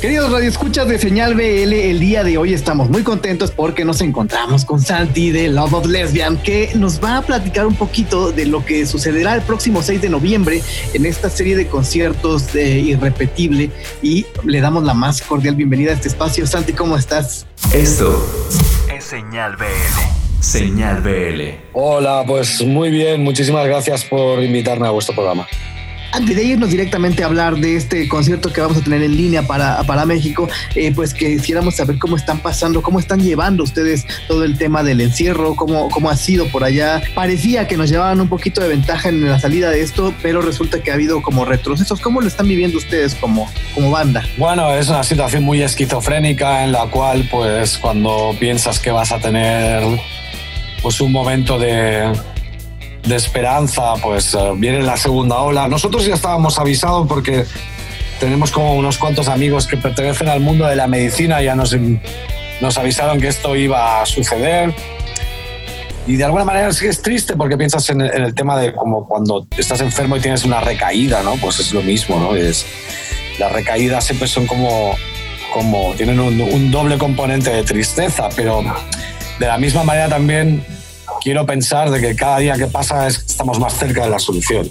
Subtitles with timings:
[0.00, 4.64] Queridos radioescuchas de Señal BL, el día de hoy estamos muy contentos porque nos encontramos
[4.64, 8.64] con Santi de Love of Lesbian, que nos va a platicar un poquito de lo
[8.64, 10.62] que sucederá el próximo 6 de noviembre
[10.94, 13.72] en esta serie de conciertos de Irrepetible.
[14.00, 16.46] Y le damos la más cordial bienvenida a este espacio.
[16.46, 17.44] Santi, ¿cómo estás?
[17.74, 18.24] Esto
[18.96, 20.40] es Señal BL.
[20.40, 21.72] Señal BL.
[21.72, 23.24] Hola, pues muy bien.
[23.24, 25.48] Muchísimas gracias por invitarme a vuestro programa.
[26.10, 29.42] Antes de irnos directamente a hablar de este concierto que vamos a tener en línea
[29.42, 34.44] para, para México, eh, pues quisiéramos saber cómo están pasando, cómo están llevando ustedes todo
[34.44, 37.02] el tema del encierro, cómo, cómo ha sido por allá.
[37.14, 40.82] Parecía que nos llevaban un poquito de ventaja en la salida de esto, pero resulta
[40.82, 42.00] que ha habido como retrocesos.
[42.00, 44.24] ¿Cómo lo están viviendo ustedes como, como banda?
[44.38, 49.18] Bueno, es una situación muy esquizofrénica en la cual pues cuando piensas que vas a
[49.18, 49.82] tener
[50.82, 52.12] pues un momento de
[53.06, 55.68] de esperanza, pues eh, viene la segunda ola.
[55.68, 57.44] Nosotros ya estábamos avisados porque
[58.20, 61.76] tenemos como unos cuantos amigos que pertenecen al mundo de la medicina, ya nos,
[62.60, 64.74] nos avisaron que esto iba a suceder.
[66.06, 69.46] Y de alguna manera sí es triste porque piensas en el, tema de como cuando
[69.56, 71.36] estás enfermo y tienes una recaída, ¿no?
[71.36, 72.34] Pues es lo mismo, ¿no?
[72.34, 72.64] Es,
[73.38, 74.96] las recaídas siempre son como,
[75.52, 78.64] como tienen un, un doble componente de tristeza, pero
[79.38, 80.64] de la misma manera también
[81.22, 84.70] quiero pensar de que cada día que pasa estamos más cerca de la solución.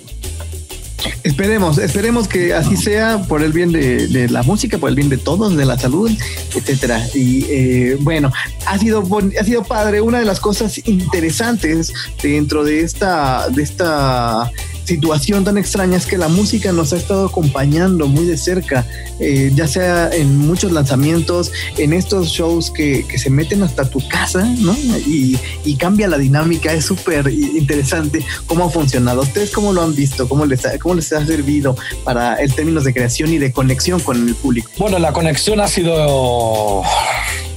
[1.23, 5.17] Esperemos, esperemos que así sea por el bien de, la música, por el bien de
[5.17, 6.11] todos, de la salud,
[6.55, 7.05] etcétera.
[7.13, 8.31] Y eh, bueno,
[8.65, 9.03] ha sido
[9.39, 10.01] ha sido padre.
[10.01, 14.51] Una de las cosas interesantes dentro de esta de esta
[14.87, 18.85] situación tan extraña es que la música nos ha estado acompañando muy de cerca,
[19.19, 24.45] eh, ya sea en muchos lanzamientos, en estos shows que, se meten hasta tu casa,
[24.59, 24.77] ¿no?
[25.05, 25.37] Y,
[25.77, 29.21] cambia la dinámica, es súper interesante cómo ha funcionado.
[29.21, 30.27] ¿Ustedes cómo lo han visto?
[30.27, 33.99] ¿Cómo les, ha, ¿Cómo les ha servido para el términos de creación y de conexión
[33.99, 34.71] con el público?
[34.77, 36.81] Bueno, la conexión ha sido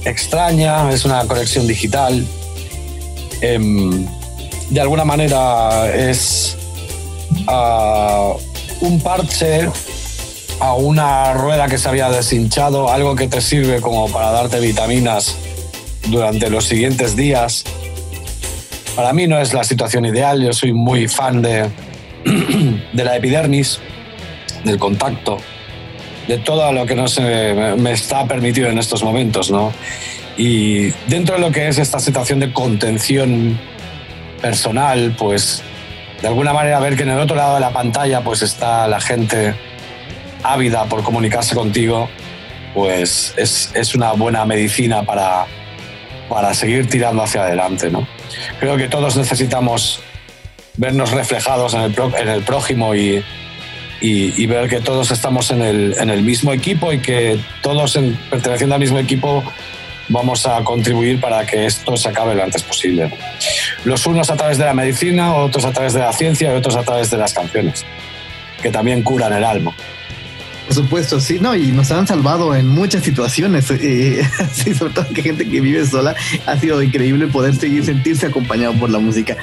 [0.05, 2.23] extraña, es una conexión digital.
[3.41, 4.05] Em,
[4.69, 6.57] de alguna manera es
[7.47, 8.33] a
[8.81, 9.69] un parche
[10.61, 15.35] a una rueda que se había deshinchado, algo que te sirve como para darte vitaminas
[16.07, 17.63] durante los siguientes días.
[18.95, 21.67] Para mí no es la situación ideal, yo soy muy fan de,
[22.93, 23.79] de la epidermis,
[24.63, 25.37] del contacto,
[26.27, 29.73] de todo lo que no se me está permitido en estos momentos, ¿no?
[30.37, 33.59] Y dentro de lo que es esta situación de contención
[34.41, 35.63] personal, pues
[36.21, 39.01] de alguna manera ver que en el otro lado de la pantalla pues está la
[39.01, 39.55] gente
[40.43, 42.09] ávida por comunicarse contigo,
[42.73, 45.45] pues es, es una buena medicina para,
[46.29, 47.89] para seguir tirando hacia adelante.
[47.89, 48.07] ¿no?
[48.59, 50.01] Creo que todos necesitamos
[50.77, 53.23] vernos reflejados en el, en el prójimo y,
[53.99, 58.15] y, ver que todos estamos en el, en el mismo equipo y que todos en,
[58.29, 59.43] perteneciendo al mismo equipo
[60.09, 63.11] vamos a contribuir para que esto se acabe lo antes posible.
[63.83, 66.75] Los unos a través de la medicina, otros a través de la ciencia y otros
[66.75, 67.85] a través de las canciones,
[68.61, 69.73] que también curan el alma.
[70.67, 74.23] Por supuesto, sí, no, y nos han salvado en muchas situaciones, eh,
[74.77, 76.15] sobre todo que gente que vive sola,
[76.45, 79.35] ha sido increíble poder seguir sentirse acompañado por la música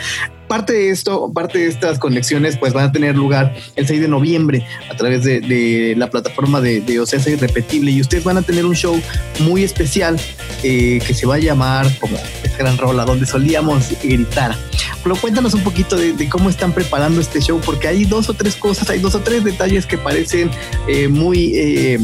[0.48, 4.08] parte de esto, parte de estas conexiones, pues van a tener lugar el 6 de
[4.08, 8.64] noviembre a través de, la plataforma de, de Ocesa Irrepetible y ustedes van a tener
[8.64, 9.00] un show
[9.40, 10.18] muy especial
[10.62, 12.16] eh, que se va a llamar como
[12.58, 14.56] gran rola donde solíamos gritar.
[15.02, 18.56] Pero cuéntanos un poquito de, cómo están preparando este show porque hay dos o tres
[18.56, 20.50] cosas, hay dos o tres detalles que parecen
[20.88, 21.52] eh, muy...
[21.54, 21.98] Eh,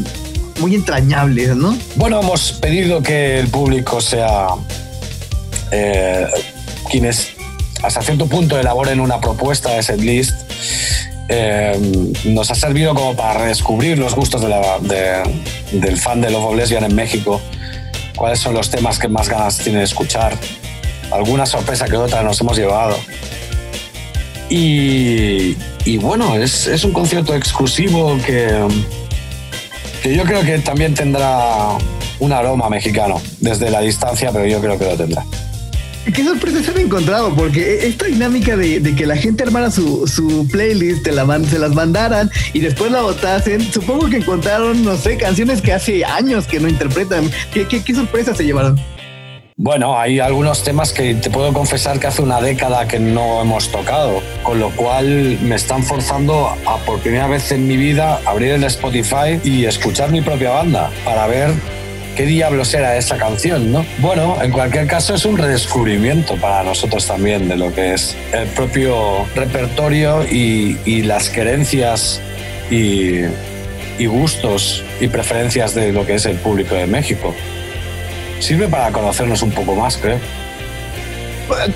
[0.61, 1.77] muy entrañables, ¿no?
[1.97, 4.47] Bueno, hemos pedido que el público sea
[6.89, 7.34] quienes
[7.85, 10.35] hasta cierto punto elaboren una propuesta de setlist,
[11.29, 16.83] eh, nos ha servido como para redescubrir los gustos del fan de Love of Lesbian
[16.83, 17.41] en México,
[18.15, 20.35] cuáles son los temas que más ganas tiene de escuchar,
[21.11, 22.97] alguna sorpresa que otra nos hemos llevado.
[24.49, 25.55] Y,
[26.01, 28.47] bueno, es, es, un concierto exclusivo que,
[30.01, 31.77] que yo creo que también tendrá
[32.19, 35.23] un aroma mexicano desde la distancia, pero yo creo que lo tendrá.
[36.13, 37.33] ¿Qué sorpresas han encontrado?
[37.35, 41.73] Porque esta dinámica de, que la gente armara su, su playlist, te la, se las
[41.73, 46.59] mandaran y después la votasen, supongo que encontraron, no sé, canciones que hace años que
[46.59, 47.29] no interpretan.
[47.51, 48.79] ¿Qué, qué, qué sorpresas se llevaron?
[49.57, 53.71] Bueno, hay algunos temas que te puedo confesar que hace una década que no hemos
[53.71, 58.51] tocado, con lo cual me están forzando a por primera vez en mi vida abrir
[58.51, 61.51] el Spotify y escuchar mi propia banda para ver
[62.15, 63.85] qué diablos era esa canción, ¿no?
[63.99, 68.47] Bueno, en cualquier caso es un redescubrimiento para nosotros también de lo que es el
[68.47, 72.21] propio repertorio y, las querencias
[72.71, 73.25] y,
[74.07, 77.35] gustos y preferencias de lo que es el público de México.
[78.39, 80.19] Sirve para conocernos un poco más, creo.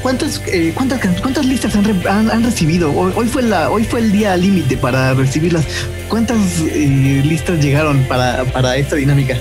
[0.02, 2.92] ¿Cuántas, eh, cuántas, cuántas listas han, han, recibido?
[2.92, 5.66] Hoy, fue la, hoy fue el día límite para recibirlas.
[6.08, 9.38] ¿Cuántas eh, listas llegaron para, para esta dinámica?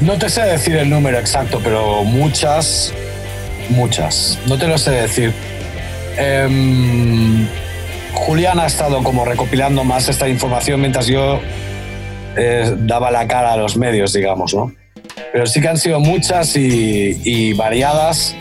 [0.00, 2.92] No te sé decir el número exacto, pero muchas,
[3.68, 4.38] muchas.
[4.46, 5.32] No te lo sé decir.
[6.18, 7.46] Eh,
[8.14, 11.40] Julián ha estado como recopilando más esta información mientras yo
[12.36, 14.72] eh, daba la cara a los medios, digamos, ¿no?
[15.32, 18.34] Pero sí que han sido muchas y, variadas,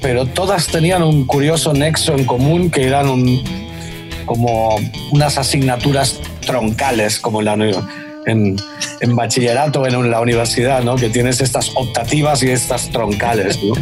[0.00, 3.24] pero todas tenían un curioso nexo en común que eran
[4.26, 4.76] como
[5.12, 7.74] unas asignaturas troncales, como en,
[8.26, 8.56] en,
[9.06, 10.96] bachillerato en la universidad, ¿no?
[10.96, 13.74] Que tienes estas optativas y estas troncales, ¿no?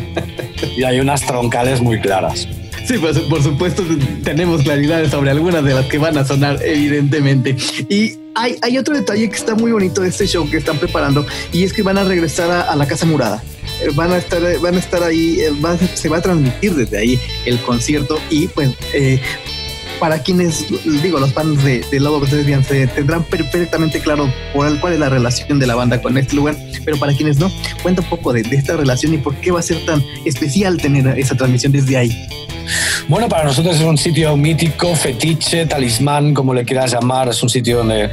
[0.76, 2.48] Y hay unas troncales muy claras.
[2.86, 3.82] Sí, pues por supuesto
[4.22, 7.56] tenemos claridad sobre algunas de las que van a sonar, evidentemente.
[7.88, 11.26] Y hay, hay otro detalle que está muy bonito de este show que están preparando
[11.52, 13.42] y es que van a regresar a, la Casa Murada
[13.80, 15.52] eh, van a estar van a estar ahí eh,
[15.94, 19.20] se va a transmitir desde ahí el concierto y pues eh,
[19.98, 20.66] para quienes
[21.02, 25.58] digo los fans de, de Love of se tendrán perfectamente claro cuál, es la relación
[25.58, 27.50] de la banda con este lugar pero para quienes no
[27.82, 30.76] cuenta un poco de, de esta relación y por qué va a ser tan especial
[30.76, 32.28] tener esa transmisión desde ahí
[33.08, 37.28] bueno, para nosotros es un sitio mítico, fetiche, talismán, como le quieras llamar.
[37.28, 38.10] Es un sitio donde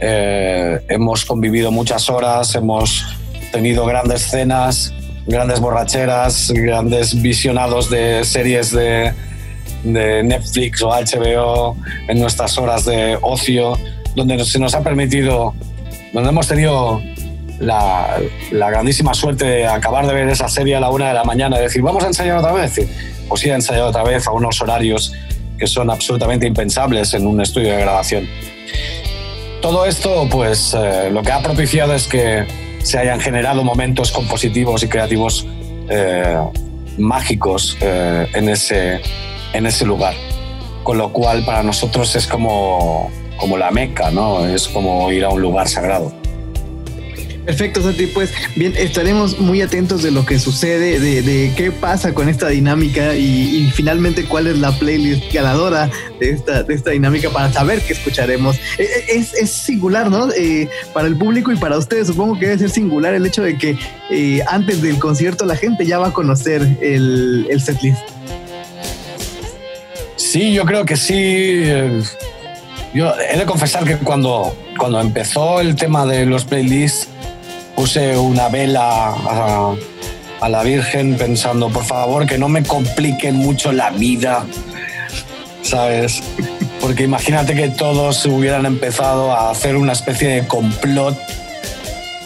[0.00, 3.06] eh, hemos convivido muchas horas, hemos
[3.52, 4.92] tenido grandes cenas,
[5.28, 9.12] grandes borracheras, grandes visionados de series de,
[9.84, 11.76] Netflix o HBO
[12.08, 13.78] en nuestras horas de ocio,
[14.14, 15.54] donde se nos ha permitido,
[16.12, 17.00] donde hemos tenido
[17.58, 18.18] la,
[18.50, 21.62] grandísima suerte de acabar de ver esa serie a la una de la mañana y
[21.62, 22.80] decir, vamos a ensayar otra vez
[23.28, 25.14] pues ir a ensayar otra vez a unos horarios
[25.58, 28.28] que son absolutamente impensables en un estudio de grabación.
[29.62, 32.44] Todo esto, pues, eh, lo que ha propiciado es que
[32.82, 35.46] se hayan generado momentos compositivos y creativos
[35.88, 36.36] eh,
[36.98, 39.00] mágicos eh, en, ese,
[39.52, 40.14] en ese lugar.
[40.82, 44.46] Con lo cual, para nosotros es como, como la meca, ¿no?
[44.46, 46.12] Es como ir a un lugar sagrado.
[47.44, 48.06] Perfecto, Santi.
[48.06, 53.16] Pues bien, estaremos muy atentos de lo que sucede, de, qué pasa con esta dinámica
[53.16, 55.90] y, finalmente cuál es la playlist ganadora
[56.20, 58.56] de esta, de esta dinámica para saber qué escucharemos.
[58.78, 60.30] E, e, es, singular, ¿no?
[60.32, 63.58] Eh, para el público y para ustedes, supongo que debe ser singular el hecho de
[63.58, 63.76] que
[64.10, 68.02] eh, antes del concierto la gente ya va a conocer el, el setlist.
[70.32, 71.62] Sí, yo creo que sí.
[72.94, 77.08] Yo he de confesar que cuando, cuando empezó el tema de los playlists,
[77.76, 79.14] puse una vela
[80.40, 84.46] a, la Virgen pensando, por favor, que no me compliquen mucho la vida,
[85.60, 86.22] ¿sabes?
[86.80, 91.20] Porque imagínate que todos hubieran empezado a hacer una especie de complot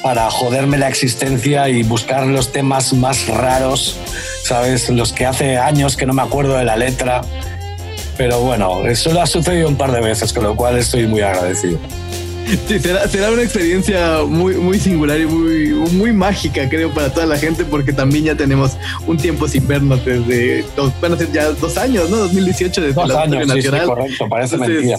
[0.04, 3.96] para joderme la existencia y buscar los temas más raros,
[4.44, 4.90] ¿sabes?
[4.90, 7.22] Los que hace años que no me acuerdo de la letra.
[8.16, 11.78] Pero bueno, eso ha sucedido un par de veces, con lo cual estoy muy agradecido.
[12.68, 17.36] Sí, será, una experiencia muy, muy singular y muy, muy mágica, creo, para toda la
[17.36, 18.76] gente, porque también ya tenemos
[19.06, 22.18] un tiempo sin vernos desde, dos, bueno, ya dos años, ¿no?
[22.18, 23.80] 2018 desde dos la años, Nacional.
[23.80, 24.96] Sí, correcto, parece mentira.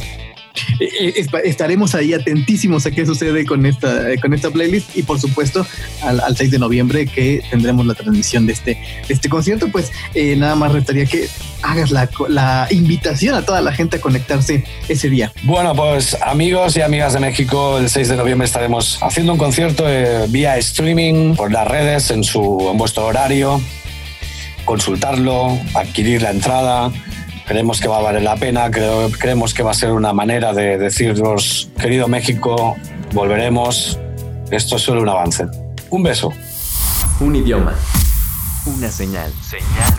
[0.80, 5.20] Eh, eh, estaremos ahí atentísimos a qué sucede con esta, con esta playlist y por
[5.20, 5.66] supuesto
[6.02, 8.78] al, 6 de noviembre que tendremos la transmisión de este,
[9.10, 11.28] este concierto, pues eh, nada más restaría que
[11.62, 15.32] hagas la, la, invitación a toda la gente a conectarse ese día.
[15.44, 19.86] Bueno, pues amigos y amigas de México, el 6 de noviembre estaremos haciendo un concierto
[20.30, 23.62] vía streaming por las redes en, su, en vuestro horario,
[24.66, 26.92] consultarlo, adquirir la entrada
[27.48, 30.54] creemos que va a valer la pena, creo, creemos que va a ser una manera
[30.54, 32.76] de deciros, querido México,
[33.14, 33.98] volveremos,
[34.52, 35.46] esto es solo un avance.
[35.90, 36.34] Un beso.
[37.20, 37.74] Un idioma.
[38.66, 39.32] Una señal.
[39.42, 39.97] Señal